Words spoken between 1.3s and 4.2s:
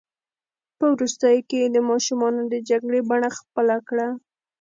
کې یې د ماشومانو د جګړې بڼه خپله کړه.